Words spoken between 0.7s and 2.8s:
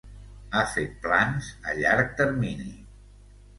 fet plans a llarg termini.